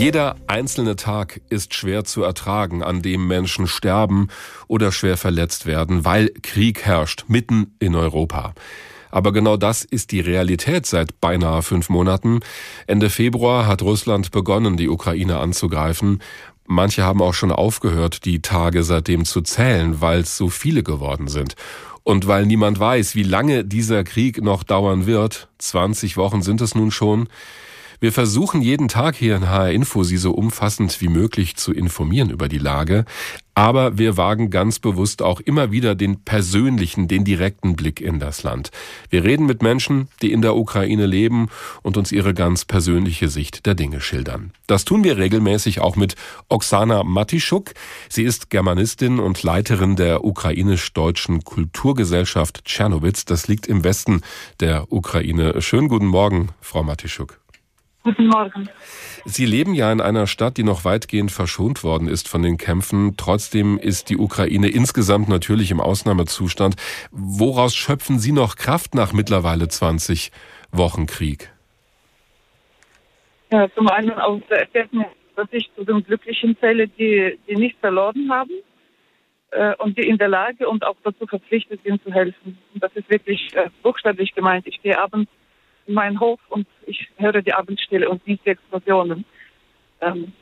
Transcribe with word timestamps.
Jeder 0.00 0.36
einzelne 0.46 0.96
Tag 0.96 1.42
ist 1.50 1.74
schwer 1.74 2.04
zu 2.04 2.22
ertragen, 2.22 2.82
an 2.82 3.02
dem 3.02 3.26
Menschen 3.26 3.66
sterben 3.66 4.28
oder 4.66 4.92
schwer 4.92 5.18
verletzt 5.18 5.66
werden, 5.66 6.06
weil 6.06 6.30
Krieg 6.42 6.86
herrscht 6.86 7.24
mitten 7.28 7.74
in 7.80 7.94
Europa. 7.94 8.54
Aber 9.10 9.34
genau 9.34 9.58
das 9.58 9.84
ist 9.84 10.10
die 10.12 10.20
Realität 10.20 10.86
seit 10.86 11.20
beinahe 11.20 11.60
fünf 11.60 11.90
Monaten. 11.90 12.40
Ende 12.86 13.10
Februar 13.10 13.66
hat 13.66 13.82
Russland 13.82 14.30
begonnen, 14.30 14.78
die 14.78 14.88
Ukraine 14.88 15.36
anzugreifen. 15.36 16.22
Manche 16.64 17.04
haben 17.04 17.20
auch 17.20 17.34
schon 17.34 17.52
aufgehört, 17.52 18.24
die 18.24 18.40
Tage 18.40 18.84
seitdem 18.84 19.26
zu 19.26 19.42
zählen, 19.42 20.00
weil 20.00 20.20
es 20.20 20.34
so 20.34 20.48
viele 20.48 20.82
geworden 20.82 21.28
sind. 21.28 21.56
Und 22.04 22.26
weil 22.26 22.46
niemand 22.46 22.80
weiß, 22.80 23.16
wie 23.16 23.22
lange 23.22 23.66
dieser 23.66 24.02
Krieg 24.04 24.42
noch 24.42 24.62
dauern 24.62 25.04
wird, 25.04 25.48
20 25.58 26.16
Wochen 26.16 26.40
sind 26.40 26.62
es 26.62 26.74
nun 26.74 26.90
schon, 26.90 27.28
wir 28.00 28.12
versuchen 28.12 28.62
jeden 28.62 28.88
Tag 28.88 29.14
hier 29.14 29.36
in 29.36 29.50
HR 29.50 29.72
Info 29.72 30.02
Sie 30.02 30.16
so 30.16 30.32
umfassend 30.32 31.02
wie 31.02 31.08
möglich 31.08 31.56
zu 31.56 31.72
informieren 31.72 32.30
über 32.30 32.48
die 32.48 32.58
Lage. 32.58 33.04
Aber 33.54 33.98
wir 33.98 34.16
wagen 34.16 34.48
ganz 34.48 34.78
bewusst 34.78 35.20
auch 35.20 35.38
immer 35.40 35.70
wieder 35.70 35.94
den 35.94 36.24
persönlichen, 36.24 37.08
den 37.08 37.24
direkten 37.24 37.76
Blick 37.76 38.00
in 38.00 38.18
das 38.18 38.42
Land. 38.42 38.70
Wir 39.10 39.22
reden 39.24 39.44
mit 39.44 39.60
Menschen, 39.60 40.08
die 40.22 40.32
in 40.32 40.40
der 40.40 40.56
Ukraine 40.56 41.04
leben 41.04 41.48
und 41.82 41.98
uns 41.98 42.10
ihre 42.10 42.32
ganz 42.32 42.64
persönliche 42.64 43.28
Sicht 43.28 43.66
der 43.66 43.74
Dinge 43.74 44.00
schildern. 44.00 44.52
Das 44.66 44.86
tun 44.86 45.04
wir 45.04 45.18
regelmäßig 45.18 45.80
auch 45.80 45.96
mit 45.96 46.14
Oksana 46.48 47.04
Matischuk. 47.04 47.72
Sie 48.08 48.22
ist 48.22 48.48
Germanistin 48.48 49.18
und 49.18 49.42
Leiterin 49.42 49.96
der 49.96 50.24
ukrainisch-deutschen 50.24 51.44
Kulturgesellschaft 51.44 52.64
Tschernowitz. 52.64 53.26
Das 53.26 53.46
liegt 53.46 53.66
im 53.66 53.84
Westen 53.84 54.22
der 54.60 54.90
Ukraine. 54.90 55.60
Schönen 55.60 55.88
guten 55.88 56.06
Morgen, 56.06 56.48
Frau 56.62 56.82
Matischuk. 56.82 57.39
Guten 58.02 58.28
Morgen. 58.28 58.68
Sie 59.26 59.44
leben 59.44 59.74
ja 59.74 59.92
in 59.92 60.00
einer 60.00 60.26
Stadt, 60.26 60.56
die 60.56 60.62
noch 60.62 60.86
weitgehend 60.86 61.30
verschont 61.30 61.84
worden 61.84 62.08
ist 62.08 62.28
von 62.28 62.42
den 62.42 62.56
Kämpfen. 62.56 63.14
Trotzdem 63.18 63.78
ist 63.78 64.08
die 64.08 64.16
Ukraine 64.16 64.68
insgesamt 64.68 65.28
natürlich 65.28 65.70
im 65.70 65.80
Ausnahmezustand. 65.80 66.76
Woraus 67.10 67.74
schöpfen 67.74 68.18
Sie 68.18 68.32
noch 68.32 68.56
Kraft 68.56 68.94
nach 68.94 69.12
mittlerweile 69.12 69.68
20 69.68 70.30
Wochen 70.72 71.06
Krieg? 71.06 71.52
Ja, 73.52 73.68
zum 73.74 73.88
einen 73.88 74.12
aus 74.12 74.40
der 74.48 74.60
Erkenntnis, 74.60 75.06
dass 75.36 75.48
ich 75.50 75.70
zu 75.76 75.84
den 75.84 76.02
Glücklichen 76.02 76.56
zähle, 76.58 76.88
die, 76.88 77.38
die 77.46 77.56
nicht 77.56 77.78
verloren 77.80 78.30
haben 78.30 78.50
äh, 79.50 79.74
und 79.76 79.98
die 79.98 80.08
in 80.08 80.16
der 80.16 80.28
Lage 80.28 80.68
und 80.68 80.86
auch 80.86 80.96
dazu 81.04 81.26
verpflichtet 81.26 81.80
sind 81.84 82.02
zu 82.02 82.12
helfen. 82.12 82.56
Und 82.72 82.82
das 82.82 82.92
ist 82.94 83.10
wirklich 83.10 83.54
äh, 83.54 83.68
buchstäblich 83.82 84.34
gemeint. 84.34 84.66
Ich 84.66 84.80
gehe 84.80 84.98
abends 84.98 85.30
meinen 85.94 86.20
Hof 86.20 86.40
und 86.48 86.66
ich 86.86 87.08
höre 87.16 87.42
die 87.42 87.52
Abendstille 87.52 88.08
und 88.08 88.26
nicht 88.26 88.44
die 88.44 88.50
Explosionen. 88.50 89.24
Ähm, 90.00 90.32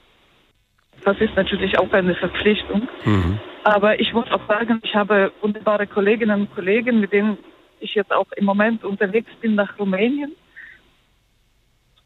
das 1.05 1.21
ist 1.21 1.35
natürlich 1.37 1.79
auch 1.79 1.93
eine 1.93 2.15
Verpflichtung. 2.15 2.89
Mhm. 3.05 3.39
Aber 3.65 4.01
ich 4.01 4.13
muss 4.13 4.31
auch 4.31 4.47
sagen, 4.49 4.81
ich 4.83 4.95
habe 4.95 5.33
wunderbare 5.41 5.87
Kolleginnen 5.87 6.43
und 6.43 6.55
Kollegen, 6.55 7.01
mit 7.01 7.13
denen 7.13 7.39
ich 7.81 7.95
jetzt 7.95 8.13
auch 8.13 8.31
im 8.33 8.45
Moment 8.45 8.85
unterwegs 8.85 9.31
bin 9.41 9.55
nach 9.55 9.79
Rumänien. 9.79 10.33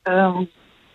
Ähm, 0.05 0.48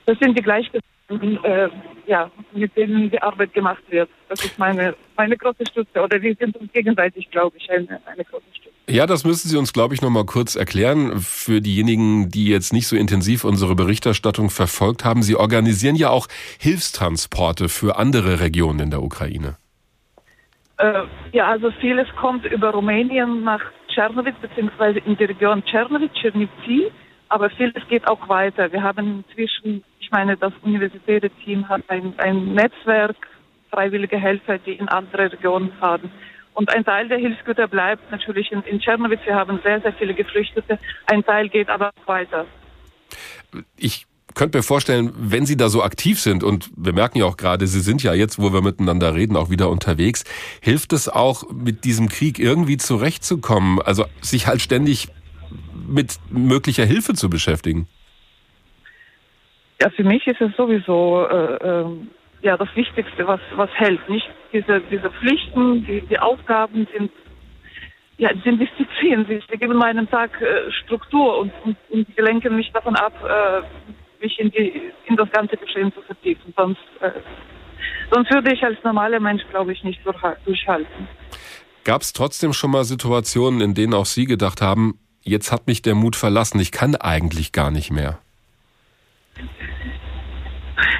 das 0.05 0.17
sind 0.19 0.37
die 0.37 0.43
Gleichgesinnten, 0.43 1.43
äh, 1.43 1.69
ja, 2.05 2.29
mit 2.53 2.75
denen 2.75 3.09
die 3.09 3.21
Arbeit 3.21 3.53
gemacht 3.53 3.83
wird. 3.89 4.09
Das 4.29 4.43
ist 4.43 4.59
meine, 4.59 4.95
meine 5.15 5.37
große 5.37 5.65
Stütze. 5.69 6.01
Oder 6.01 6.21
wir 6.21 6.35
sind 6.35 6.55
uns 6.57 6.71
gegenseitig, 6.71 7.29
glaube 7.31 7.57
ich, 7.57 7.69
eine, 7.69 8.01
eine 8.05 8.23
große 8.23 8.45
Stütze. 8.51 8.66
Ja, 8.89 9.05
das 9.05 9.25
müssen 9.25 9.49
Sie 9.49 9.57
uns, 9.57 9.73
glaube 9.73 9.93
ich, 9.95 10.01
noch 10.01 10.09
mal 10.09 10.25
kurz 10.25 10.55
erklären. 10.55 11.19
Für 11.19 11.59
diejenigen, 11.59 12.29
die 12.29 12.47
jetzt 12.47 12.71
nicht 12.71 12.87
so 12.87 12.95
intensiv 12.95 13.43
unsere 13.43 13.75
Berichterstattung 13.75 14.49
verfolgt 14.49 15.03
haben. 15.03 15.23
Sie 15.23 15.35
organisieren 15.35 15.97
ja 15.97 16.09
auch 16.09 16.27
Hilfstransporte 16.57 17.67
für 17.67 17.97
andere 17.97 18.39
Regionen 18.39 18.79
in 18.79 18.89
der 18.89 19.03
Ukraine. 19.03 19.57
Äh, 20.77 21.03
ja, 21.33 21.47
also 21.49 21.69
vieles 21.81 22.07
kommt 22.15 22.45
über 22.45 22.69
Rumänien 22.69 23.43
nach 23.43 23.61
Tschernowitz, 23.93 24.37
beziehungsweise 24.41 24.99
in 24.99 25.17
die 25.17 25.25
Region 25.25 25.65
Tschernowitz, 25.65 26.13
Tschernivtsi. 26.13 26.89
Aber 27.27 27.49
vieles 27.49 27.85
geht 27.89 28.07
auch 28.07 28.29
weiter. 28.29 28.71
Wir 28.71 28.83
haben 28.83 29.25
inzwischen, 29.27 29.83
ich 29.99 30.11
meine, 30.11 30.37
das 30.37 30.53
universitäre 30.61 31.29
Team 31.43 31.67
hat 31.67 31.81
ein, 31.89 32.13
ein 32.19 32.53
Netzwerk 32.53 33.17
freiwillige 33.69 34.17
Helfer, 34.17 34.59
die 34.59 34.73
in 34.73 34.87
andere 34.87 35.31
Regionen 35.31 35.73
fahren. 35.73 36.09
Und 36.57 36.73
ein 36.73 36.83
Teil 36.83 37.07
der 37.07 37.19
Hilfsgüter 37.19 37.67
bleibt 37.67 38.09
natürlich 38.09 38.51
in, 38.51 38.63
in 38.63 38.79
Tschernowitz. 38.79 39.19
Wir 39.25 39.35
haben 39.35 39.59
sehr, 39.63 39.79
sehr 39.79 39.93
viele 39.93 40.15
Geflüchtete. 40.15 40.79
Ein 41.05 41.23
Teil 41.23 41.49
geht 41.49 41.69
aber 41.69 41.91
weiter. 42.07 42.47
Ich 43.77 44.07
könnte 44.33 44.57
mir 44.57 44.63
vorstellen, 44.63 45.13
wenn 45.15 45.45
Sie 45.45 45.55
da 45.55 45.69
so 45.69 45.83
aktiv 45.83 46.19
sind 46.19 46.43
und 46.43 46.71
wir 46.75 46.93
merken 46.93 47.19
ja 47.19 47.25
auch 47.25 47.37
gerade, 47.37 47.67
Sie 47.67 47.79
sind 47.79 48.01
ja 48.01 48.15
jetzt, 48.15 48.41
wo 48.41 48.53
wir 48.53 48.63
miteinander 48.63 49.13
reden, 49.13 49.37
auch 49.37 49.51
wieder 49.51 49.69
unterwegs, 49.69 50.23
hilft 50.59 50.93
es 50.93 51.07
auch, 51.07 51.43
mit 51.51 51.83
diesem 51.83 52.09
Krieg 52.09 52.39
irgendwie 52.39 52.77
zurechtzukommen? 52.77 53.79
Also 53.79 54.05
sich 54.21 54.47
halt 54.47 54.59
ständig 54.63 55.09
mit 55.87 56.15
möglicher 56.31 56.85
Hilfe 56.85 57.13
zu 57.13 57.29
beschäftigen? 57.29 57.87
Ja, 59.79 59.91
für 59.91 60.03
mich 60.03 60.25
ist 60.25 60.41
es 60.41 60.55
sowieso 60.57 61.27
äh, 61.27 61.53
äh, 61.53 61.85
ja 62.47 62.57
das 62.57 62.69
Wichtigste, 62.75 63.27
was, 63.27 63.39
was 63.55 63.69
hält. 63.75 64.07
Nicht 64.09 64.27
diese, 64.51 64.81
diese 64.89 65.09
Pflichten, 65.11 65.85
die, 65.85 66.01
die 66.01 66.17
Aufgaben 66.19 66.87
sind, 66.93 67.11
ja, 68.17 68.29
sind 68.43 68.59
Disziplin. 68.59 69.25
Sie, 69.27 69.41
sie 69.49 69.57
geben 69.57 69.77
meinem 69.77 70.09
Tag 70.09 70.31
äh, 70.41 70.71
Struktur 70.83 71.39
und, 71.39 71.51
und, 71.63 71.77
und 71.89 72.07
sie 72.07 72.21
lenken 72.21 72.55
mich 72.55 72.71
davon 72.71 72.95
ab, 72.95 73.13
äh, 73.23 74.23
mich 74.23 74.39
in, 74.39 74.49
die, 74.51 74.91
in 75.05 75.15
das 75.15 75.29
ganze 75.31 75.57
Geschehen 75.57 75.93
zu 75.93 76.01
vertiefen. 76.01 76.53
Sonst, 76.57 76.79
äh, 77.01 77.11
sonst 78.11 78.31
würde 78.33 78.53
ich 78.53 78.63
als 78.63 78.77
normaler 78.83 79.19
Mensch, 79.19 79.43
glaube 79.51 79.73
ich, 79.73 79.83
nicht 79.83 79.99
durchhalten. 80.45 81.07
Gab 81.83 82.01
es 82.01 82.13
trotzdem 82.13 82.53
schon 82.53 82.71
mal 82.71 82.83
Situationen, 82.83 83.61
in 83.61 83.73
denen 83.73 83.93
auch 83.93 84.05
Sie 84.05 84.25
gedacht 84.25 84.61
haben, 84.61 84.99
jetzt 85.21 85.51
hat 85.51 85.67
mich 85.67 85.81
der 85.81 85.95
Mut 85.95 86.15
verlassen, 86.15 86.59
ich 86.59 86.71
kann 86.71 86.95
eigentlich 86.95 87.51
gar 87.51 87.71
nicht 87.71 87.91
mehr? 87.91 88.19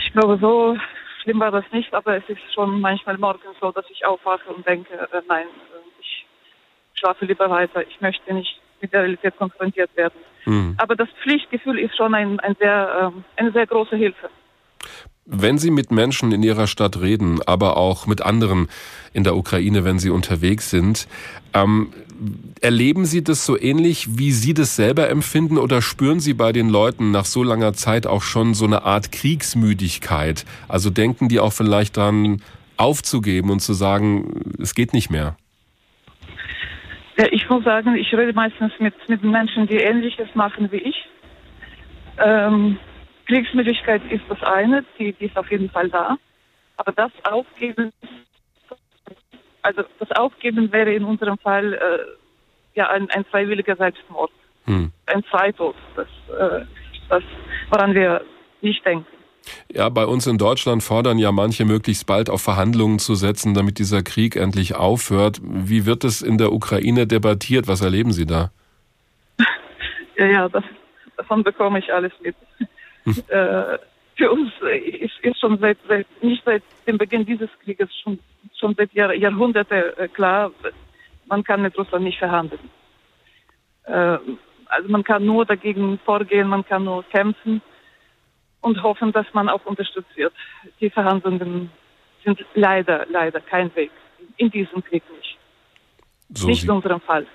Ich 0.05 0.13
glaube, 0.13 0.37
so 0.39 0.77
schlimm 1.27 1.41
war 1.41 1.51
das 1.51 1.65
nicht, 1.73 1.93
aber 1.93 2.15
es 2.15 2.23
ist 2.29 2.39
schon 2.53 2.79
manchmal 2.79 3.17
morgens 3.17 3.59
so, 3.59 3.71
dass 3.71 3.85
ich 3.89 4.05
aufwache 4.05 4.49
und 4.49 4.65
denke, 4.65 4.93
äh, 4.93 5.21
nein, 5.27 5.47
äh, 5.47 5.99
ich 5.99 6.25
schlafe 6.93 7.25
lieber 7.25 7.49
weiter. 7.49 7.85
Ich 7.85 7.99
möchte 7.99 8.33
nicht 8.33 8.61
mit 8.79 8.93
der 8.93 9.01
Realität 9.01 9.35
konfrontiert 9.37 9.89
werden. 9.97 10.19
Mhm. 10.45 10.75
Aber 10.77 10.95
das 10.95 11.09
Pflichtgefühl 11.21 11.79
ist 11.79 11.97
schon 11.97 12.15
ein, 12.15 12.39
ein 12.39 12.55
sehr, 12.57 13.11
äh, 13.13 13.41
eine 13.41 13.51
sehr 13.51 13.67
große 13.67 13.97
Hilfe. 13.97 14.29
Wenn 15.29 15.57
Sie 15.57 15.71
mit 15.71 15.91
Menschen 15.91 16.31
in 16.31 16.41
Ihrer 16.41 16.67
Stadt 16.67 17.01
reden, 17.01 17.41
aber 17.45 17.75
auch 17.75 18.07
mit 18.07 18.21
anderen 18.21 18.69
in 19.11 19.25
der 19.25 19.35
Ukraine, 19.35 19.83
wenn 19.83 19.99
Sie 19.99 20.09
unterwegs 20.09 20.69
sind, 20.69 21.07
ähm, 21.53 21.89
erleben 22.61 23.05
Sie 23.05 23.23
das 23.23 23.45
so 23.45 23.59
ähnlich, 23.59 24.17
wie 24.17 24.31
Sie 24.31 24.53
das 24.53 24.77
selber 24.77 25.09
empfinden 25.09 25.57
oder 25.57 25.81
spüren 25.81 26.21
Sie 26.21 26.33
bei 26.33 26.53
den 26.53 26.69
Leuten 26.69 27.11
nach 27.11 27.25
so 27.25 27.43
langer 27.43 27.73
Zeit 27.73 28.07
auch 28.07 28.21
schon 28.21 28.53
so 28.53 28.65
eine 28.65 28.83
Art 28.83 29.11
Kriegsmüdigkeit? 29.11 30.45
Also 30.69 30.89
denken 30.89 31.27
die 31.27 31.41
auch 31.41 31.53
vielleicht 31.53 31.97
dran, 31.97 32.41
aufzugeben 32.77 33.49
und 33.49 33.59
zu 33.59 33.73
sagen, 33.73 34.53
es 34.61 34.75
geht 34.75 34.93
nicht 34.93 35.09
mehr? 35.09 35.35
Ich 37.31 37.49
muss 37.49 37.63
sagen, 37.63 37.95
ich 37.95 38.13
rede 38.13 38.31
meistens 38.33 38.71
mit, 38.79 38.93
mit 39.09 39.23
Menschen, 39.23 39.67
die 39.67 39.77
Ähnliches 39.77 40.27
machen 40.35 40.71
wie 40.71 40.77
ich. 40.77 40.95
Ähm, 42.23 42.77
Kriegsmüdigkeit 43.27 44.01
ist 44.09 44.23
das 44.29 44.41
eine, 44.41 44.85
die, 44.97 45.13
die 45.13 45.25
ist 45.25 45.37
auf 45.37 45.51
jeden 45.51 45.69
Fall 45.69 45.89
da. 45.89 46.17
Aber 46.77 46.91
das 46.93 47.11
Aufgeben, 47.23 47.91
also 49.61 49.83
das 49.99 50.11
Aufgeben 50.11 50.71
wäre 50.71 50.93
in 50.93 51.03
unserem 51.03 51.37
Fall 51.37 51.73
äh, 51.73 51.99
ja 52.75 52.89
ein, 52.89 53.09
ein 53.09 53.25
freiwilliger 53.25 53.75
Selbstmord, 53.75 54.31
hm. 54.65 54.91
ein 55.07 55.23
Zweitod, 55.25 55.75
das, 55.95 56.07
äh, 56.29 56.65
das, 57.09 57.23
woran 57.69 57.93
wir 57.93 58.23
nicht 58.61 58.85
denken. 58.85 59.05
Ja, 59.71 59.89
bei 59.89 60.05
uns 60.05 60.27
in 60.27 60.37
Deutschland 60.37 60.83
fordern 60.83 61.17
ja 61.17 61.31
manche 61.31 61.65
möglichst 61.65 62.05
bald 62.05 62.29
auf 62.29 62.41
Verhandlungen 62.41 62.99
zu 62.99 63.15
setzen, 63.15 63.53
damit 63.53 63.79
dieser 63.79 64.03
Krieg 64.03 64.35
endlich 64.35 64.75
aufhört. 64.75 65.39
Wie 65.41 65.85
wird 65.85 66.03
es 66.03 66.21
in 66.21 66.37
der 66.37 66.51
Ukraine 66.51 67.07
debattiert? 67.07 67.67
Was 67.67 67.81
erleben 67.81 68.11
Sie 68.11 68.25
da? 68.25 68.51
ja, 70.17 70.25
ja, 70.25 70.49
das, 70.49 70.63
davon 71.15 71.43
bekomme 71.43 71.79
ich 71.79 71.93
alles 71.93 72.11
mit. 72.21 72.35
Äh, 73.07 73.77
für 74.15 74.31
uns 74.31 74.51
ist, 74.61 75.19
ist 75.21 75.39
schon 75.39 75.57
seit, 75.59 75.77
seit, 75.87 76.07
nicht 76.21 76.43
seit 76.43 76.63
dem 76.87 76.97
Beginn 76.97 77.25
dieses 77.25 77.49
Krieges, 77.63 77.89
schon, 78.03 78.19
schon 78.59 78.73
seit 78.75 78.91
Jahr, 78.93 79.13
Jahrhunderten 79.13 79.83
äh, 79.97 80.07
klar, 80.07 80.51
man 81.27 81.43
kann 81.43 81.61
mit 81.61 81.77
Russland 81.77 82.03
nicht 82.03 82.17
verhandeln. 82.17 82.69
Äh, 83.83 84.17
also 84.69 84.89
man 84.89 85.03
kann 85.03 85.25
nur 85.25 85.45
dagegen 85.45 85.99
vorgehen, 86.03 86.47
man 86.49 86.65
kann 86.65 86.83
nur 86.83 87.03
kämpfen 87.03 87.61
und 88.61 88.83
hoffen, 88.83 89.11
dass 89.11 89.27
man 89.33 89.49
auch 89.49 89.65
unterstützt 89.65 90.15
wird. 90.15 90.33
Die 90.81 90.89
Verhandlungen 90.89 91.69
sind 92.23 92.43
leider, 92.55 93.05
leider 93.09 93.39
kein 93.39 93.73
Weg. 93.75 93.91
In 94.37 94.49
diesem 94.49 94.83
Krieg 94.83 95.03
nicht. 95.15 95.37
So 96.33 96.47
nicht 96.47 96.63
in 96.63 96.71
unserem 96.71 96.99
Fall. 97.01 97.25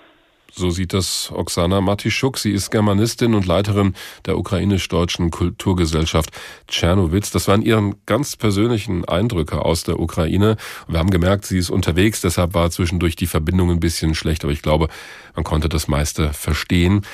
So 0.54 0.68
sieht 0.68 0.92
das 0.92 1.32
Oksana 1.34 1.80
Matischuk. 1.80 2.36
Sie 2.36 2.50
ist 2.50 2.70
Germanistin 2.70 3.34
und 3.34 3.46
Leiterin 3.46 3.94
der 4.26 4.36
ukrainisch-deutschen 4.36 5.30
Kulturgesellschaft 5.30 6.30
Tschernowitz. 6.68 7.30
Das 7.30 7.48
waren 7.48 7.62
Ihren 7.62 7.94
ganz 8.04 8.36
persönlichen 8.36 9.06
Eindrücke 9.06 9.64
aus 9.64 9.84
der 9.84 9.98
Ukraine. 9.98 10.58
Wir 10.88 10.98
haben 10.98 11.08
gemerkt, 11.08 11.46
sie 11.46 11.56
ist 11.56 11.70
unterwegs, 11.70 12.20
deshalb 12.20 12.52
war 12.52 12.70
zwischendurch 12.70 13.16
die 13.16 13.26
Verbindung 13.26 13.70
ein 13.70 13.80
bisschen 13.80 14.14
schlecht, 14.14 14.44
aber 14.44 14.52
ich 14.52 14.60
glaube, 14.60 14.88
man 15.34 15.44
konnte 15.44 15.70
das 15.70 15.88
meiste 15.88 16.34
verstehen. 16.34 17.06